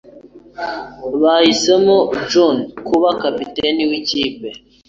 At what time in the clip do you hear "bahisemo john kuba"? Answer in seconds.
1.21-3.09